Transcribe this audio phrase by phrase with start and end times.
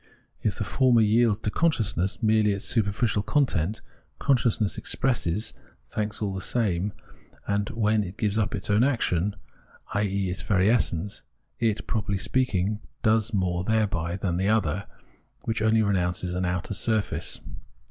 [0.41, 3.81] If the former yields to con sciousness merely its superficial content,
[4.17, 5.53] consciousness expresses
[5.91, 6.91] thanks all the same,
[7.47, 9.35] and when it gives up its own action,
[9.93, 10.31] i.e.
[10.31, 11.21] its very essence,
[11.59, 14.87] it, properly speaking, does more thereby than the other,
[15.43, 17.39] which only renounces an outer surface.